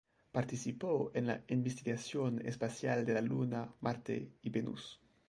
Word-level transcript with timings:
Participó 0.31 1.11
en 1.13 1.27
la 1.27 1.43
investigación 1.49 2.43
espacial 2.43 3.05
de 3.05 3.13
la 3.13 3.21
Luna, 3.21 3.71
Marte 3.81 4.31
y 4.41 4.49
Venus. 4.49 4.99